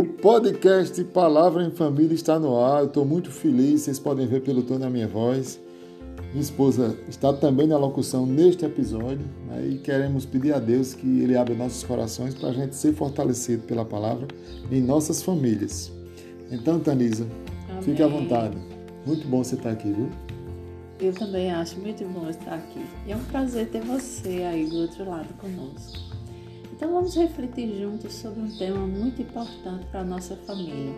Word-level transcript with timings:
O 0.00 0.04
podcast 0.04 1.04
Palavra 1.04 1.62
em 1.62 1.70
Família 1.70 2.14
está 2.14 2.38
no 2.38 2.58
ar. 2.58 2.80
Eu 2.80 2.86
estou 2.86 3.04
muito 3.04 3.30
feliz, 3.30 3.82
vocês 3.82 3.98
podem 3.98 4.26
ver 4.26 4.40
pelo 4.40 4.62
tom 4.62 4.78
da 4.78 4.88
minha 4.88 5.06
voz. 5.06 5.60
Minha 6.30 6.40
esposa 6.40 6.96
está 7.06 7.34
também 7.34 7.66
na 7.66 7.76
locução 7.76 8.24
neste 8.24 8.64
episódio 8.64 9.26
né? 9.46 9.68
e 9.68 9.76
queremos 9.76 10.24
pedir 10.24 10.54
a 10.54 10.58
Deus 10.58 10.94
que 10.94 11.06
Ele 11.20 11.36
abra 11.36 11.54
nossos 11.54 11.84
corações 11.84 12.34
para 12.34 12.48
a 12.48 12.52
gente 12.54 12.76
ser 12.76 12.94
fortalecido 12.94 13.64
pela 13.64 13.84
palavra 13.84 14.26
em 14.72 14.80
nossas 14.80 15.22
famílias. 15.22 15.92
Então, 16.50 16.80
Tanisa, 16.80 17.26
Amém. 17.68 17.82
fique 17.82 18.02
à 18.02 18.08
vontade. 18.08 18.56
Muito 19.04 19.28
bom 19.28 19.44
você 19.44 19.54
estar 19.54 19.72
aqui, 19.72 19.92
viu? 19.92 20.08
Eu 20.98 21.12
também 21.12 21.52
acho 21.52 21.78
muito 21.78 22.02
bom 22.06 22.26
estar 22.30 22.54
aqui. 22.54 22.80
E 23.06 23.12
é 23.12 23.16
um 23.16 23.24
prazer 23.24 23.68
ter 23.68 23.82
você 23.82 24.44
aí 24.50 24.64
do 24.64 24.78
outro 24.78 25.06
lado 25.06 25.28
conosco. 25.34 26.09
Então 26.80 26.94
vamos 26.94 27.14
refletir 27.14 27.78
juntos 27.78 28.14
sobre 28.14 28.40
um 28.40 28.56
tema 28.56 28.86
muito 28.86 29.20
importante 29.20 29.84
para 29.90 30.00
a 30.00 30.04
nossa 30.04 30.34
família. 30.34 30.94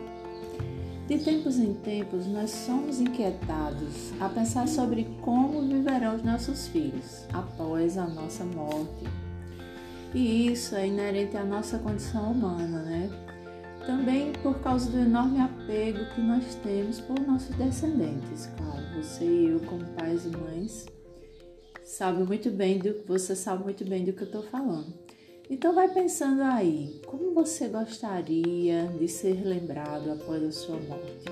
De 1.08 1.18
tempos 1.18 1.58
em 1.58 1.74
tempos, 1.74 2.24
nós 2.28 2.50
somos 2.50 3.00
inquietados 3.00 4.12
a 4.20 4.28
pensar 4.28 4.68
sobre 4.68 5.08
como 5.22 5.60
viverão 5.60 6.14
os 6.14 6.22
nossos 6.22 6.68
filhos 6.68 7.26
após 7.32 7.98
a 7.98 8.06
nossa 8.06 8.44
morte. 8.44 9.08
E 10.14 10.52
isso 10.52 10.76
é 10.76 10.86
inerente 10.86 11.36
à 11.36 11.44
nossa 11.44 11.76
condição 11.80 12.30
humana, 12.30 12.82
né? 12.82 13.10
Também 13.84 14.32
por 14.34 14.60
causa 14.60 14.88
do 14.88 15.00
enorme 15.00 15.40
apego 15.40 16.14
que 16.14 16.20
nós 16.20 16.54
temos 16.62 17.00
por 17.00 17.18
nossos 17.26 17.56
descendentes, 17.56 18.48
claro. 18.56 19.02
Você 19.02 19.24
e 19.24 19.48
eu, 19.48 19.58
como 19.58 19.84
pais 19.96 20.26
e 20.26 20.28
mães, 20.28 20.86
sabe 21.82 22.22
muito 22.22 22.52
bem 22.52 22.78
do 22.78 23.02
você 23.04 23.34
sabe 23.34 23.64
muito 23.64 23.84
bem 23.84 24.04
do 24.04 24.12
que 24.12 24.22
eu 24.22 24.26
estou 24.26 24.44
falando. 24.44 25.11
Então 25.50 25.74
vai 25.74 25.88
pensando 25.88 26.42
aí, 26.42 27.00
como 27.06 27.34
você 27.34 27.68
gostaria 27.68 28.86
de 28.98 29.08
ser 29.08 29.44
lembrado 29.44 30.12
após 30.12 30.42
a 30.42 30.52
sua 30.52 30.76
morte? 30.76 31.24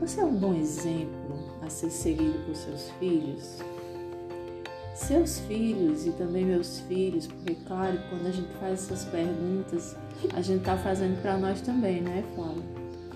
Você 0.00 0.20
é 0.20 0.24
um 0.24 0.36
bom 0.36 0.54
exemplo 0.54 1.36
a 1.60 1.68
ser 1.68 1.90
seguido 1.90 2.38
por 2.46 2.54
seus 2.54 2.90
filhos? 2.98 3.58
Seus 4.94 5.40
filhos 5.40 6.06
e 6.06 6.12
também 6.12 6.44
meus 6.44 6.80
filhos, 6.80 7.26
porque 7.26 7.56
claro, 7.66 7.98
quando 8.08 8.26
a 8.26 8.30
gente 8.30 8.52
faz 8.58 8.84
essas 8.84 9.04
perguntas, 9.04 9.96
a 10.34 10.40
gente 10.40 10.60
está 10.60 10.76
fazendo 10.76 11.20
para 11.20 11.36
nós 11.36 11.60
também, 11.60 12.00
né, 12.00 12.24
Flávio? 12.34 12.62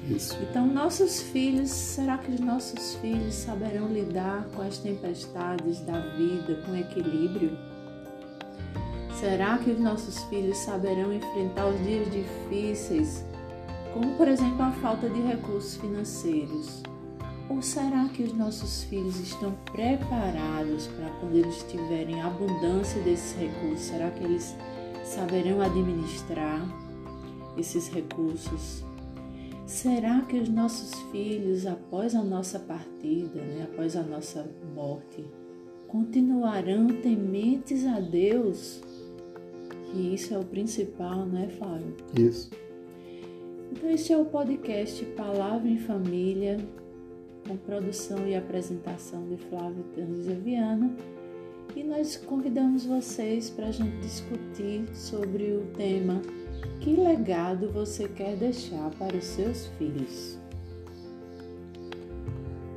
Isso. 0.09 0.37
Então, 0.43 0.67
nossos 0.67 1.23
filhos, 1.23 1.71
será 1.71 2.19
que 2.19 2.33
os 2.33 2.41
nossos 2.41 2.97
filhos 2.97 3.35
saberão 3.35 3.87
lidar 3.87 4.49
com 4.55 4.63
as 4.63 4.79
tempestades 4.79 5.81
da 5.81 5.99
vida 6.17 6.61
com 6.67 6.77
equilíbrio? 6.77 7.57
Será 9.23 9.57
que 9.57 9.71
os 9.71 9.79
nossos 9.79 10.25
filhos 10.25 10.57
saberão 10.57 11.13
enfrentar 11.13 11.69
os 11.69 11.81
dias 11.85 12.11
difíceis, 12.11 13.25
como 13.95 14.17
por 14.17 14.27
exemplo 14.27 14.61
a 14.63 14.73
falta 14.73 15.09
de 15.09 15.21
recursos 15.21 15.77
financeiros? 15.77 16.83
Ou 17.49 17.63
será 17.63 18.09
que 18.13 18.25
os 18.25 18.33
nossos 18.33 18.83
filhos 18.83 19.21
estão 19.21 19.53
preparados 19.71 20.89
para 20.89 21.09
quando 21.21 21.37
eles 21.37 21.65
tiverem 21.71 22.21
abundância 22.21 23.01
desses 23.03 23.39
recursos? 23.39 23.87
Será 23.87 24.11
que 24.11 24.25
eles 24.25 24.57
saberão 25.05 25.61
administrar 25.61 26.61
esses 27.57 27.87
recursos? 27.91 28.85
Será 29.67 30.23
que 30.23 30.37
os 30.37 30.49
nossos 30.49 31.01
filhos, 31.13 31.65
após 31.65 32.17
a 32.17 32.25
nossa 32.25 32.59
partida, 32.59 33.41
né, 33.41 33.69
após 33.73 33.95
a 33.95 34.03
nossa 34.03 34.45
morte, 34.75 35.25
continuarão 35.87 36.89
tementes 36.89 37.87
a 37.87 38.01
Deus? 38.01 38.83
E 39.95 40.15
isso 40.15 40.35
é 40.35 40.39
o 40.39 40.45
principal, 40.45 41.27
né, 41.27 41.49
Fábio? 41.59 41.95
Isso. 42.19 42.51
Então, 43.71 43.91
este 43.91 44.13
é 44.13 44.17
o 44.17 44.25
podcast 44.25 45.05
Palavra 45.17 45.69
em 45.69 45.79
Família, 45.79 46.59
com 47.47 47.57
produção 47.57 48.27
e 48.27 48.35
apresentação 48.35 49.27
de 49.29 49.37
Flávio 49.37 49.85
Tanisa 49.95 50.35
Viana. 50.35 50.95
E 51.75 51.83
nós 51.83 52.17
convidamos 52.17 52.85
vocês 52.85 53.49
para 53.49 53.69
a 53.69 53.71
gente 53.71 53.97
discutir 54.01 54.85
sobre 54.93 55.45
o 55.53 55.63
tema 55.75 56.21
Que 56.81 56.95
legado 56.95 57.71
você 57.71 58.09
quer 58.09 58.37
deixar 58.37 58.91
para 58.99 59.17
os 59.17 59.25
seus 59.25 59.67
filhos? 59.79 60.39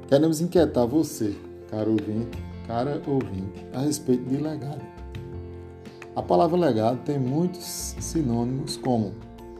Queremos 0.07 0.39
inquietar 0.39 0.87
você, 0.87 1.35
caro 1.69 1.91
ouvinte, 1.91 2.37
cara 2.67 3.01
ouvinte, 3.05 3.65
a 3.73 3.81
respeito 3.81 4.23
de 4.23 4.37
legado. 4.37 4.94
A 6.15 6.21
palavra 6.21 6.57
legado 6.57 6.99
tem 7.03 7.19
muitos 7.19 7.93
sinônimos 7.99 8.77
como 8.77 9.11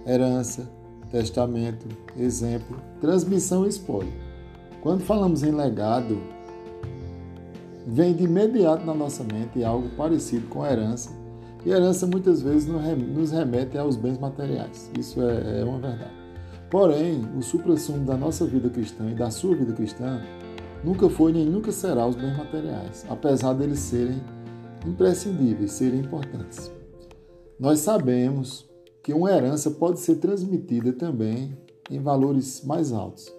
herança, 0.07 0.69
testamento, 1.11 1.85
exemplo, 2.17 2.77
transmissão 3.01 3.65
e 3.65 3.69
espólio. 3.69 4.13
Quando 4.81 5.01
falamos 5.01 5.43
em 5.43 5.51
legado, 5.51 6.17
vem 7.85 8.13
de 8.13 8.23
imediato 8.23 8.85
na 8.85 8.93
nossa 8.93 9.21
mente 9.23 9.65
algo 9.65 9.89
parecido 9.97 10.47
com 10.47 10.65
herança, 10.65 11.09
e 11.65 11.71
herança 11.71 12.07
muitas 12.07 12.41
vezes 12.41 12.67
nos 12.67 13.31
remete 13.31 13.77
aos 13.77 13.97
bens 13.97 14.17
materiais. 14.17 14.89
Isso 14.97 15.21
é, 15.21 15.61
é 15.61 15.63
uma 15.65 15.79
verdade. 15.79 16.13
Porém, 16.69 17.21
o 17.37 17.41
suprassumo 17.41 18.05
da 18.05 18.15
nossa 18.15 18.45
vida 18.45 18.69
cristã 18.69 19.09
e 19.09 19.15
da 19.15 19.29
sua 19.29 19.55
vida 19.55 19.73
cristã 19.73 20.21
nunca 20.83 21.09
foi 21.09 21.33
nem 21.33 21.45
nunca 21.45 21.71
será 21.71 22.07
os 22.07 22.15
bens 22.15 22.37
materiais, 22.37 23.05
apesar 23.09 23.53
deles 23.53 23.79
serem 23.79 24.21
imprescindíveis, 24.87 25.71
serem 25.71 25.99
importantes. 25.99 26.71
Nós 27.59 27.79
sabemos 27.79 28.69
que 29.01 29.13
uma 29.13 29.31
herança 29.31 29.71
pode 29.71 29.99
ser 29.99 30.15
transmitida 30.15 30.91
também 30.91 31.57
em 31.89 31.99
valores 31.99 32.63
mais 32.65 32.91
altos, 32.91 33.33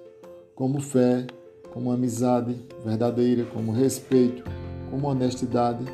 como 0.54 0.80
fé, 0.80 1.26
como 1.72 1.90
amizade 1.90 2.56
verdadeira, 2.84 3.44
como 3.44 3.72
respeito, 3.72 4.44
como 4.90 5.08
honestidade, 5.08 5.84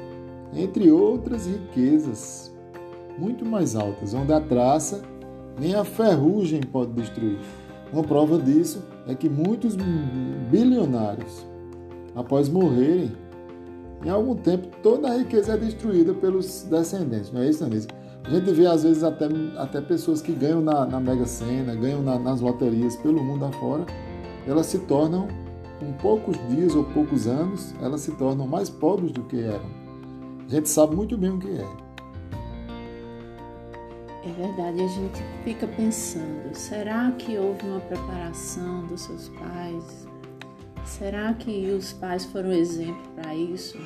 entre 0.54 0.90
outras 0.90 1.46
riquezas 1.46 2.52
muito 3.18 3.44
mais 3.44 3.74
altas, 3.74 4.14
onde 4.14 4.32
a 4.32 4.40
traça 4.40 5.02
nem 5.58 5.74
a 5.74 5.84
ferrugem 5.84 6.60
pode 6.60 6.92
destruir. 6.92 7.38
Uma 7.92 8.02
prova 8.02 8.38
disso 8.38 8.82
é 9.06 9.14
que 9.14 9.28
muitos 9.28 9.76
bilionários, 10.50 11.46
após 12.14 12.48
morrerem, 12.48 13.12
em 14.04 14.10
algum 14.10 14.34
tempo 14.34 14.68
toda 14.82 15.08
a 15.08 15.16
riqueza 15.16 15.54
é 15.54 15.56
destruída 15.56 16.12
pelos 16.14 16.64
descendentes, 16.64 17.32
não 17.32 17.40
é 17.40 17.48
isso, 17.48 17.64
Anise? 17.64 17.88
A 18.24 18.30
gente 18.30 18.52
vê 18.52 18.66
às 18.66 18.84
vezes 18.84 19.02
até, 19.02 19.26
até 19.56 19.80
pessoas 19.80 20.22
que 20.22 20.32
ganham 20.32 20.60
na, 20.60 20.86
na 20.86 21.00
Mega 21.00 21.26
Sena, 21.26 21.74
ganham 21.74 22.02
na, 22.02 22.18
nas 22.18 22.40
loterias 22.40 22.96
pelo 22.96 23.22
mundo 23.22 23.44
afora, 23.44 23.84
elas 24.46 24.66
se 24.66 24.78
tornam, 24.80 25.26
com 25.80 25.92
poucos 25.94 26.36
dias 26.48 26.74
ou 26.74 26.84
poucos 26.84 27.26
anos, 27.26 27.74
elas 27.82 28.00
se 28.00 28.12
tornam 28.12 28.46
mais 28.46 28.70
pobres 28.70 29.10
do 29.10 29.22
que 29.24 29.42
eram. 29.42 29.82
A 30.46 30.50
gente 30.50 30.68
sabe 30.68 30.94
muito 30.94 31.16
bem 31.16 31.30
o 31.30 31.38
que 31.38 31.48
é. 31.48 31.66
É 34.24 34.32
verdade, 34.36 34.82
a 34.82 34.86
gente 34.86 35.20
fica 35.42 35.66
pensando: 35.66 36.54
será 36.54 37.10
que 37.12 37.36
houve 37.36 37.66
uma 37.66 37.80
preparação 37.80 38.86
dos 38.86 39.00
seus 39.00 39.28
pais 39.30 40.06
Será 40.98 41.32
que 41.32 41.70
os 41.70 41.94
pais 41.94 42.26
foram 42.26 42.52
exemplo 42.52 43.10
para 43.14 43.34
isso? 43.34 43.78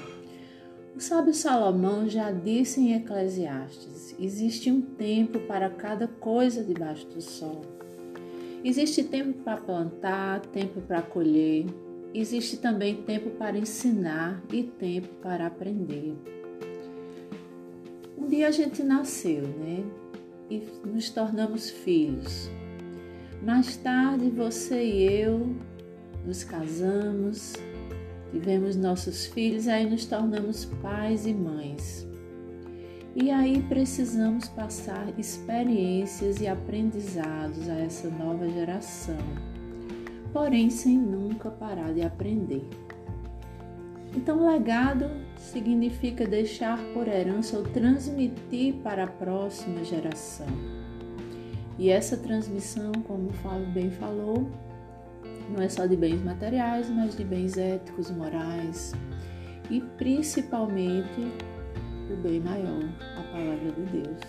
O 0.94 1.00
sábio 1.00 1.32
Salomão 1.32 2.08
já 2.08 2.32
disse 2.32 2.80
em 2.80 2.94
Eclesiastes: 2.94 4.16
existe 4.18 4.72
um 4.72 4.82
tempo 4.82 5.38
para 5.38 5.70
cada 5.70 6.08
coisa 6.08 6.64
debaixo 6.64 7.06
do 7.06 7.20
sol. 7.20 7.62
Existe 8.64 9.04
tempo 9.04 9.34
para 9.44 9.56
plantar, 9.56 10.40
tempo 10.46 10.80
para 10.80 11.00
colher, 11.00 11.66
existe 12.12 12.56
também 12.56 12.96
tempo 13.02 13.30
para 13.30 13.56
ensinar 13.56 14.42
e 14.52 14.64
tempo 14.64 15.08
para 15.22 15.46
aprender. 15.46 16.12
Um 18.18 18.26
dia 18.26 18.48
a 18.48 18.50
gente 18.50 18.82
nasceu, 18.82 19.42
né? 19.42 19.84
E 20.50 20.60
nos 20.84 21.08
tornamos 21.08 21.70
filhos. 21.70 22.50
Mais 23.42 23.76
tarde 23.76 24.28
você 24.28 24.84
e 24.84 25.04
eu 25.04 25.54
nos 26.26 26.42
casamos, 26.42 27.54
tivemos 28.32 28.74
nossos 28.76 29.26
filhos, 29.26 29.68
aí 29.68 29.88
nos 29.88 30.04
tornamos 30.04 30.64
pais 30.82 31.26
e 31.26 31.32
mães. 31.32 32.06
E 33.14 33.30
aí 33.30 33.62
precisamos 33.62 34.48
passar 34.48 35.08
experiências 35.18 36.40
e 36.40 36.46
aprendizados 36.46 37.68
a 37.68 37.78
essa 37.78 38.10
nova 38.10 38.46
geração, 38.48 39.16
porém 40.32 40.68
sem 40.68 40.98
nunca 40.98 41.50
parar 41.50 41.94
de 41.94 42.02
aprender. 42.02 42.68
Então, 44.14 44.50
legado 44.50 45.10
significa 45.36 46.26
deixar 46.26 46.78
por 46.92 47.06
herança 47.06 47.58
ou 47.58 47.64
transmitir 47.64 48.74
para 48.82 49.04
a 49.04 49.08
próxima 49.08 49.84
geração. 49.84 50.46
E 51.78 51.90
essa 51.90 52.16
transmissão, 52.16 52.92
como 53.06 53.28
o 53.28 53.32
Fábio 53.34 53.66
bem 53.68 53.90
falou, 53.90 54.48
não 55.50 55.62
é 55.62 55.68
só 55.68 55.86
de 55.86 55.96
bens 55.96 56.22
materiais, 56.22 56.88
mas 56.90 57.16
de 57.16 57.24
bens 57.24 57.56
éticos, 57.56 58.10
morais 58.10 58.92
e 59.70 59.80
principalmente 59.80 61.20
o 62.10 62.16
bem 62.16 62.40
maior, 62.40 62.84
a 63.16 63.22
palavra 63.32 63.72
de 63.72 64.00
Deus. 64.00 64.20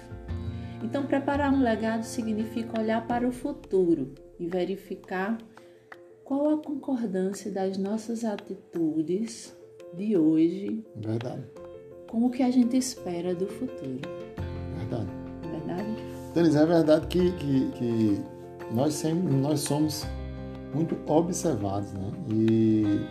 Então, 0.83 1.05
preparar 1.05 1.53
um 1.53 1.61
legado 1.61 2.03
significa 2.03 2.79
olhar 2.79 3.05
para 3.07 3.27
o 3.27 3.31
futuro 3.31 4.13
e 4.39 4.47
verificar 4.47 5.37
qual 6.23 6.49
a 6.49 6.57
concordância 6.57 7.51
das 7.51 7.77
nossas 7.77 8.23
atitudes 8.23 9.55
de 9.93 10.17
hoje 10.17 10.83
Verdade. 10.95 11.43
com 12.07 12.25
o 12.25 12.29
que 12.29 12.43
a 12.43 12.51
gente 12.51 12.77
espera 12.77 13.33
do 13.33 13.47
futuro. 13.47 14.01
Verdade. 14.77 15.09
Verdade? 15.49 15.95
Denise, 16.33 16.57
é 16.57 16.65
verdade 16.65 17.07
que, 17.07 17.31
que, 17.31 17.71
que 17.71 18.21
nós, 18.71 18.93
sempre, 18.93 19.33
nós 19.33 19.61
somos 19.61 20.05
muito 20.77 20.97
observados, 21.07 21.91
né? 21.93 22.11
E 22.31 23.01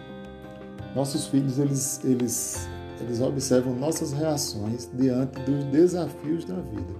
nossos 0.94 1.26
filhos, 1.26 1.58
eles, 1.58 2.00
eles, 2.04 2.68
eles 3.00 3.20
observam 3.20 3.74
nossas 3.74 4.12
reações 4.12 4.88
diante 4.94 5.40
dos 5.40 5.64
desafios 5.64 6.44
da 6.44 6.54
vida. 6.54 6.94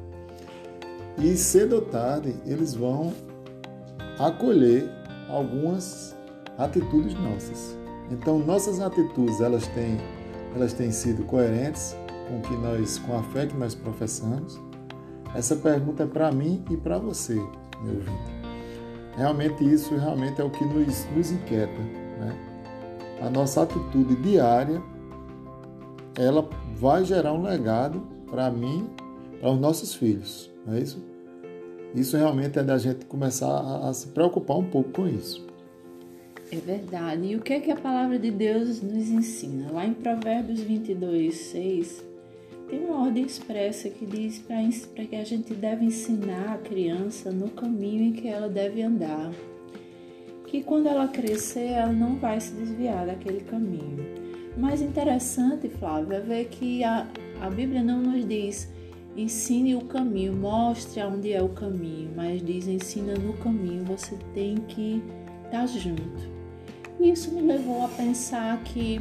E 1.19 1.37
cedo 1.37 1.77
ou 1.77 1.83
tarde, 1.83 2.35
eles 2.45 2.75
vão 2.75 3.15
acolher 4.19 4.91
algumas 5.29 6.15
atitudes 6.59 7.15
nossas. 7.15 7.77
Então, 8.11 8.39
nossas 8.39 8.81
atitudes, 8.81 9.41
elas 9.41 9.67
têm, 9.69 9.97
elas 10.55 10.73
têm 10.73 10.91
sido 10.91 11.25
coerentes 11.25 11.97
com 12.29 12.41
que 12.41 12.57
nós, 12.57 12.99
com 12.99 13.17
a 13.17 13.23
fé 13.23 13.47
que 13.47 13.57
nós 13.57 13.75
professamos. 13.75 14.61
Essa 15.35 15.57
pergunta 15.57 16.03
é 16.03 16.07
para 16.07 16.31
mim 16.33 16.65
e 16.71 16.77
para 16.77 16.99
você, 16.99 17.35
meu 17.35 17.95
ouvinte. 17.95 18.46
Realmente 19.17 19.65
isso 19.65 19.97
realmente 19.97 20.41
é 20.41 20.45
o 20.45 20.51
que 20.51 20.65
nos, 20.65 21.07
nos 21.17 21.31
inquieta, 21.33 21.81
né? 22.19 22.37
A 23.23 23.31
nossa 23.31 23.63
atitude 23.63 24.15
diária, 24.17 24.83
ela 26.19 26.49
vai 26.75 27.05
gerar 27.05 27.33
um 27.33 27.43
legado 27.43 28.03
para 28.31 28.51
mim, 28.51 28.91
para 29.41 29.51
os 29.51 29.59
nossos 29.59 29.95
filhos, 29.95 30.51
não 30.67 30.75
é 30.75 30.81
isso? 30.81 31.03
Isso 31.95 32.17
realmente 32.17 32.59
é 32.59 32.63
da 32.63 32.77
gente 32.77 33.07
começar 33.07 33.49
a, 33.49 33.89
a 33.89 33.95
se 33.95 34.09
preocupar 34.09 34.59
um 34.59 34.65
pouco 34.65 34.91
com 34.91 35.09
isso. 35.09 35.47
É 36.53 36.57
verdade. 36.57 37.27
E 37.27 37.37
o 37.37 37.41
que 37.41 37.55
é 37.55 37.61
que 37.61 37.71
a 37.71 37.77
palavra 37.77 38.19
de 38.19 38.31
Deus 38.31 38.83
nos 38.83 39.09
ensina? 39.09 39.73
Lá 39.73 39.87
em 39.87 39.95
Provérbios 39.95 40.61
22, 40.61 41.35
6, 41.35 42.05
tem 42.69 42.85
uma 42.85 43.03
ordem 43.05 43.25
expressa 43.25 43.89
que 43.89 44.05
diz 44.05 44.39
para 44.39 45.05
que 45.05 45.17
a 45.17 45.25
gente 45.25 45.55
deve 45.55 45.85
ensinar 45.85 46.55
a 46.55 46.59
criança 46.59 47.31
no 47.31 47.49
caminho 47.51 48.05
em 48.05 48.13
que 48.13 48.29
ela 48.29 48.49
deve 48.49 48.83
andar. 48.83 49.33
Que 50.47 50.63
quando 50.63 50.89
ela 50.89 51.09
crescer, 51.09 51.73
ela 51.73 51.93
não 51.93 52.17
vai 52.17 52.41
se 52.41 52.53
desviar 52.53 53.07
daquele 53.07 53.41
caminho. 53.41 54.05
Mas 54.57 54.81
interessante, 54.81 55.69
Flávio, 55.69 56.15
é 56.15 56.21
ver 56.21 56.47
que 56.47 56.83
a, 56.83 57.07
a 57.41 57.51
Bíblia 57.51 57.83
não 57.83 58.01
nos 58.01 58.27
diz 58.27 58.69
ensine 59.17 59.75
o 59.75 59.83
caminho, 59.83 60.35
mostre 60.35 61.01
aonde 61.01 61.33
é 61.33 61.43
o 61.43 61.49
caminho, 61.49 62.11
mas 62.15 62.45
diz 62.45 62.67
ensina 62.67 63.15
no 63.15 63.33
caminho, 63.35 63.85
você 63.85 64.17
tem 64.35 64.57
que 64.57 65.03
estar 65.45 65.67
junto. 65.67 66.37
E 67.01 67.11
isso 67.11 67.33
me 67.33 67.41
levou 67.43 67.85
a 67.85 67.89
pensar 67.89 68.63
que, 68.65 69.01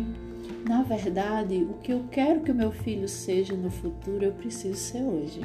na 0.68 0.82
verdade, 0.82 1.66
o 1.70 1.76
que 1.76 1.94
eu 1.94 2.06
quero 2.10 2.42
que 2.42 2.52
o 2.52 2.56
meu 2.56 2.72
filho 2.72 3.08
seja 3.08 3.56
no 3.56 3.70
futuro, 3.70 4.26
eu 4.26 4.32
preciso 4.32 4.76
ser 4.76 5.04
hoje. 5.04 5.42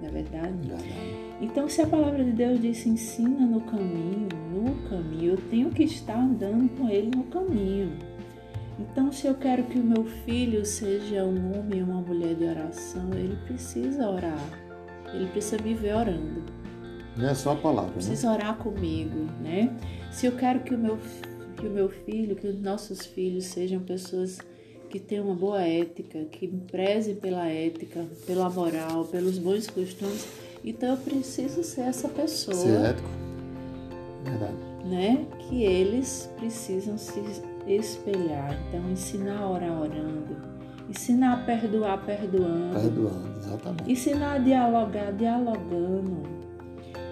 Não 0.00 0.08
é 0.08 0.12
verdade? 0.12 0.52
Verdade. 0.66 0.88
Então, 1.40 1.68
se 1.68 1.82
a 1.82 1.86
palavra 1.86 2.24
de 2.24 2.32
Deus 2.32 2.60
diz 2.60 2.86
ensina 2.86 3.46
no 3.46 3.60
caminho, 3.60 4.28
no 4.50 4.88
caminho, 4.88 5.32
eu 5.32 5.36
tenho 5.50 5.70
que 5.70 5.84
estar 5.84 6.18
andando 6.18 6.68
com 6.76 6.88
ele 6.88 7.10
no 7.14 7.24
caminho. 7.24 7.92
Então, 8.78 9.12
se 9.12 9.26
eu 9.26 9.34
quero 9.34 9.64
que 9.64 9.78
o 9.78 9.84
meu 9.84 10.04
filho 10.04 10.64
seja 10.64 11.24
um 11.24 11.58
homem 11.58 11.82
ou 11.82 11.88
uma 11.90 12.00
mulher 12.00 12.34
de 12.34 12.44
oração, 12.44 13.10
ele 13.12 13.36
precisa 13.46 14.08
orar. 14.08 14.48
Ele 15.12 15.26
precisa 15.26 15.62
me 15.62 15.74
ver 15.74 15.94
orando. 15.94 16.42
Não 17.16 17.28
é 17.28 17.34
só 17.34 17.52
a 17.52 17.56
palavra, 17.56 17.90
né? 17.90 17.96
Precisa 17.96 18.32
orar 18.32 18.56
comigo, 18.56 19.28
né? 19.40 19.70
Se 20.10 20.26
eu 20.26 20.32
quero 20.32 20.60
que 20.60 20.74
o 20.74 20.78
meu 20.78 20.98
que 21.54 21.66
o 21.66 21.70
meu 21.70 21.88
filho, 21.88 22.36
que 22.36 22.46
os 22.46 22.60
nossos 22.60 23.06
filhos 23.06 23.46
sejam 23.46 23.80
pessoas 23.80 24.38
que 24.90 25.00
tenham 25.00 25.26
uma 25.26 25.34
boa 25.34 25.60
ética, 25.60 26.24
que 26.30 26.46
prezem 26.70 27.16
pela 27.16 27.46
ética, 27.48 28.04
pela 28.26 28.48
moral, 28.48 29.04
pelos 29.06 29.38
bons 29.38 29.66
costumes, 29.66 30.26
então 30.64 30.90
eu 30.90 30.96
preciso 30.96 31.64
ser 31.64 31.82
essa 31.82 32.08
pessoa. 32.08 32.56
Ser 32.56 32.84
ético. 32.90 33.08
Verdade. 34.24 34.54
Né? 34.84 35.26
Que 35.48 35.62
eles 35.64 36.30
precisam 36.36 36.96
se 36.96 37.20
espelhar. 37.66 38.56
Então, 38.68 38.90
ensinar 38.90 39.40
a 39.40 39.50
orar 39.50 39.80
orando, 39.82 40.36
ensinar 40.88 41.32
a 41.34 41.36
perdoar 41.44 42.04
perdoando, 42.04 42.74
Perdoando, 42.74 43.38
exatamente. 43.38 43.90
ensinar 43.92 44.34
a 44.34 44.38
dialogar 44.38 45.12
dialogando, 45.12 46.22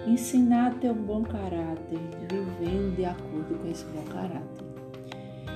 ensinar 0.07 0.67
a 0.67 0.71
ter 0.75 0.89
um 0.91 0.95
bom 1.03 1.23
caráter, 1.23 1.99
vivendo 2.29 2.95
de 2.95 3.05
acordo 3.05 3.57
com 3.61 3.69
esse 3.69 3.85
bom 3.85 4.03
caráter. 4.11 4.63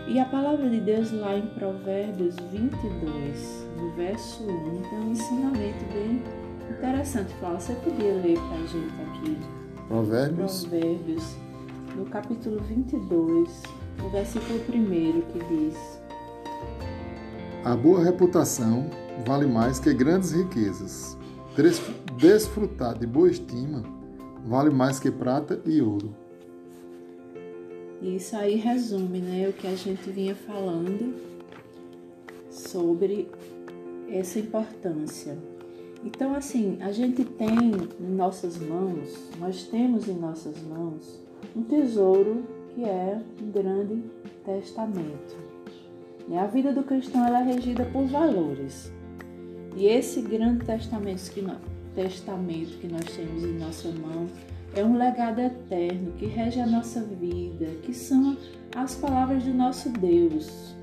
E 0.08 0.20
a 0.20 0.26
palavra 0.26 0.70
de 0.70 0.80
Deus 0.80 1.12
lá 1.12 1.38
em 1.38 1.46
Provérbios 1.48 2.36
22, 2.50 3.68
no 3.78 3.92
verso 3.96 4.44
1, 4.44 4.82
tem 4.90 5.00
um 5.00 5.12
ensinamento 5.12 5.86
bem 5.94 6.24
interessante. 6.72 7.34
Fala, 7.42 7.60
você 7.60 7.74
podia 7.74 8.14
ler 8.14 8.38
para 8.40 8.56
a 8.56 8.66
gente 8.68 8.94
aqui? 9.02 9.38
Provérbios. 9.90 10.62
Provérbios, 10.66 11.36
no 11.96 12.06
capítulo 12.06 12.62
22, 12.62 13.64
no 14.02 14.10
versículo 14.10 14.60
1 14.60 15.22
que 15.22 15.40
diz: 15.50 16.02
A 17.66 17.76
boa 17.76 18.02
reputação 18.04 18.90
vale 19.26 19.46
mais 19.46 19.78
que 19.80 19.94
grandes 19.94 20.32
riquezas. 20.32 21.18
Des- 21.56 21.82
Desfrutar 22.18 22.98
de 22.98 23.06
boa 23.06 23.30
estima 23.30 23.84
vale 24.46 24.70
mais 24.70 25.00
que 25.00 25.12
prata 25.12 25.62
e 25.66 25.82
ouro. 25.82 26.14
Isso 28.02 28.36
aí 28.36 28.56
resume 28.56 29.20
né, 29.20 29.50
o 29.50 29.54
que 29.54 29.68
a 29.68 29.76
gente 29.76 30.10
vinha 30.10 30.36
falando 30.36 31.16
sobre 32.50 33.28
essa 34.10 34.40
importância. 34.40 35.38
Então, 36.06 36.34
assim, 36.36 36.78
a 36.82 36.92
gente 36.92 37.26
tem 37.26 37.72
em 38.00 38.16
nossas 38.16 38.58
mãos, 38.58 39.30
nós 39.40 39.64
temos 39.64 40.08
em 40.08 40.14
nossas 40.14 40.62
mãos 40.62 41.20
um 41.56 41.64
tesouro 41.64 42.44
que 42.74 42.84
é 42.84 43.20
um 43.42 43.52
grande 43.52 44.04
testamento. 44.46 45.36
A 46.36 46.46
vida 46.46 46.72
do 46.72 46.84
cristão 46.84 47.26
é 47.26 47.42
regida 47.42 47.86
por 47.86 48.06
valores. 48.06 48.92
E 49.76 49.88
esse 49.88 50.22
grande 50.22 50.66
testamento 50.66 51.32
que 51.32 51.42
nós, 51.42 51.58
testamento 51.98 52.78
que 52.78 52.88
nós 52.88 53.06
temos 53.06 53.44
em 53.44 53.58
nossa 53.58 53.90
mão 53.90 54.28
é 54.76 54.84
um 54.84 54.96
legado 54.96 55.42
eterno 55.42 56.12
que 56.12 56.28
rege 56.28 56.60
a 56.60 56.68
nossa 56.68 57.02
vida, 57.02 57.66
que 57.82 57.92
são 57.92 58.38
as 58.76 58.94
palavras 58.94 59.44
do 59.44 59.52
nosso 59.52 59.90
Deus. 59.90 60.76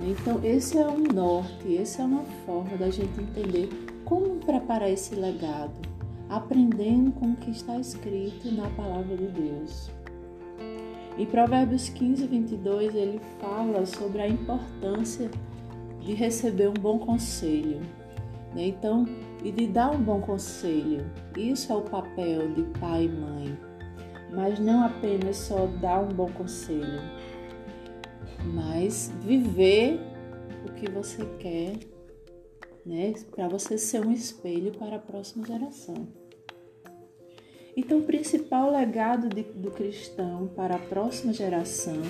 Então, 0.00 0.44
esse 0.44 0.76
é 0.76 0.88
um 0.88 1.04
norte, 1.04 1.76
essa 1.76 2.02
é 2.02 2.04
uma 2.04 2.24
forma 2.44 2.76
da 2.76 2.90
gente 2.90 3.20
entender 3.20 3.68
como 4.04 4.40
preparar 4.44 4.90
esse 4.90 5.14
legado, 5.14 5.74
aprendendo 6.28 7.12
com 7.12 7.26
o 7.26 7.36
que 7.36 7.52
está 7.52 7.78
escrito 7.78 8.52
na 8.52 8.68
palavra 8.70 9.16
de 9.16 9.28
Deus. 9.28 9.90
Em 11.16 11.24
Provérbios 11.24 11.88
15, 11.88 12.26
22, 12.26 12.94
ele 12.96 13.20
fala 13.40 13.86
sobre 13.86 14.22
a 14.22 14.28
importância 14.28 15.30
de 16.00 16.14
receber 16.14 16.68
um 16.68 16.74
bom 16.74 16.98
conselho. 16.98 17.80
Então, 18.56 19.04
e 19.44 19.52
de 19.52 19.66
dar 19.66 19.90
um 19.90 20.02
bom 20.02 20.20
conselho. 20.20 21.04
Isso 21.36 21.72
é 21.72 21.76
o 21.76 21.82
papel 21.82 22.52
de 22.54 22.62
pai 22.80 23.04
e 23.04 23.08
mãe. 23.08 23.58
Mas 24.32 24.58
não 24.58 24.84
apenas 24.84 25.36
só 25.36 25.66
dar 25.66 26.00
um 26.00 26.08
bom 26.08 26.30
conselho, 26.32 27.00
mas 28.52 29.12
viver 29.20 30.00
o 30.68 30.72
que 30.72 30.90
você 30.90 31.24
quer, 31.38 31.78
né? 32.84 33.14
Para 33.30 33.48
você 33.48 33.78
ser 33.78 34.04
um 34.04 34.12
espelho 34.12 34.72
para 34.72 34.96
a 34.96 34.98
próxima 34.98 35.46
geração. 35.46 36.08
Então, 37.76 37.98
o 37.98 38.04
principal 38.04 38.70
legado 38.70 39.28
de, 39.28 39.42
do 39.42 39.70
cristão 39.70 40.48
para 40.56 40.76
a 40.76 40.78
próxima 40.78 41.32
geração 41.32 42.02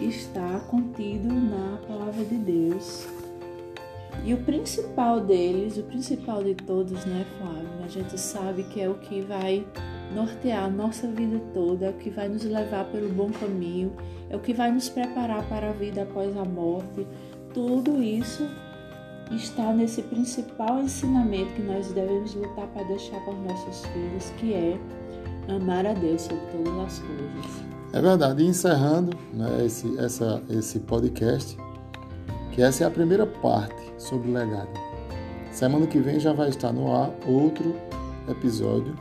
está 0.00 0.60
contido 0.60 1.28
na 1.28 1.78
palavra 1.86 2.24
de 2.24 2.36
Deus. 2.36 3.15
E 4.24 4.34
o 4.34 4.38
principal 4.38 5.20
deles, 5.20 5.76
o 5.76 5.82
principal 5.84 6.42
de 6.42 6.54
todos, 6.54 7.04
né, 7.04 7.24
Flávio? 7.38 7.84
A 7.84 7.88
gente 7.88 8.18
sabe 8.18 8.64
que 8.64 8.80
é 8.80 8.88
o 8.88 8.94
que 8.94 9.20
vai 9.20 9.64
nortear 10.14 10.64
a 10.64 10.68
nossa 10.68 11.06
vida 11.06 11.40
toda, 11.52 11.86
é 11.86 11.90
o 11.90 11.94
que 11.94 12.10
vai 12.10 12.28
nos 12.28 12.42
levar 12.42 12.84
pelo 12.86 13.08
bom 13.08 13.30
caminho, 13.30 13.92
é 14.28 14.36
o 14.36 14.40
que 14.40 14.52
vai 14.52 14.70
nos 14.72 14.88
preparar 14.88 15.48
para 15.48 15.70
a 15.70 15.72
vida 15.72 16.02
após 16.02 16.36
a 16.36 16.44
morte. 16.44 17.06
Tudo 17.54 18.02
isso 18.02 18.48
está 19.30 19.72
nesse 19.72 20.02
principal 20.02 20.80
ensinamento 20.80 21.52
que 21.54 21.62
nós 21.62 21.92
devemos 21.92 22.34
lutar 22.34 22.66
para 22.68 22.84
deixar 22.84 23.20
para 23.24 23.34
os 23.34 23.40
nossos 23.40 23.86
filhos, 23.86 24.30
que 24.38 24.52
é 24.52 24.78
amar 25.48 25.86
a 25.86 25.92
Deus 25.92 26.22
sobre 26.22 26.44
todas 26.52 26.86
as 26.86 26.98
coisas. 27.00 27.66
É 27.92 28.00
verdade. 28.00 28.42
E 28.42 28.46
encerrando 28.46 29.16
né, 29.32 29.64
esse, 29.64 29.98
essa, 29.98 30.42
esse 30.50 30.80
podcast, 30.80 31.56
que 32.56 32.62
essa 32.62 32.84
é 32.84 32.86
a 32.86 32.90
primeira 32.90 33.26
parte 33.26 33.92
sobre 33.98 34.30
o 34.30 34.32
legado. 34.32 34.70
Semana 35.52 35.86
que 35.86 35.98
vem 35.98 36.18
já 36.18 36.32
vai 36.32 36.48
estar 36.48 36.72
no 36.72 36.90
ar 36.90 37.14
outro 37.28 37.76
episódio. 38.26 38.94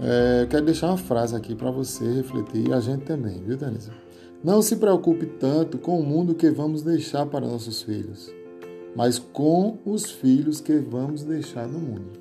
É, 0.00 0.44
quero 0.50 0.66
deixar 0.66 0.88
uma 0.88 0.96
frase 0.96 1.36
aqui 1.36 1.54
para 1.54 1.70
você 1.70 2.04
refletir 2.12 2.68
e 2.68 2.72
a 2.72 2.80
gente 2.80 3.04
também, 3.04 3.40
viu, 3.44 3.56
Denise? 3.56 3.92
Não 4.42 4.60
se 4.60 4.74
preocupe 4.74 5.26
tanto 5.26 5.78
com 5.78 6.00
o 6.00 6.02
mundo 6.02 6.34
que 6.34 6.50
vamos 6.50 6.82
deixar 6.82 7.24
para 7.26 7.46
nossos 7.46 7.82
filhos, 7.82 8.34
mas 8.96 9.20
com 9.20 9.78
os 9.86 10.10
filhos 10.10 10.60
que 10.60 10.78
vamos 10.78 11.22
deixar 11.22 11.68
no 11.68 11.78
mundo. 11.78 12.18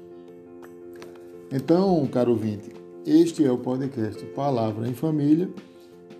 Então, 1.51 2.05
caro 2.05 2.33
ouvinte, 2.33 2.69
este 3.03 3.43
é 3.43 3.51
o 3.51 3.57
podcast 3.57 4.23
Palavra 4.27 4.87
em 4.87 4.93
Família 4.93 5.49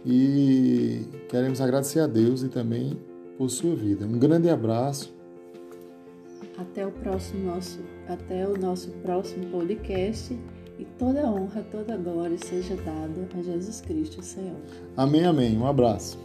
e 0.04 1.04
queremos 1.30 1.62
agradecer 1.62 2.00
a 2.00 2.08
Deus 2.08 2.42
e 2.42 2.50
também 2.50 3.11
por 3.42 3.50
sua 3.50 3.76
vida. 3.76 4.06
Um 4.06 4.20
grande 4.20 4.48
abraço 4.52 5.12
até 6.60 6.86
o 6.86 6.92
próximo 6.92 7.44
nosso, 7.44 7.80
até 8.08 8.48
o 8.48 8.56
nosso 8.56 8.92
próximo 9.02 9.48
podcast 9.48 10.38
e 10.78 10.86
toda 11.00 11.28
honra, 11.28 11.66
toda 11.72 11.98
glória 11.98 12.38
seja 12.38 12.76
dada 12.76 13.28
a 13.36 13.42
Jesus 13.42 13.82
Cristo, 13.82 14.22
Senhor. 14.22 14.58
Amém, 14.96 15.26
amém. 15.26 15.58
Um 15.58 15.66
abraço. 15.66 16.20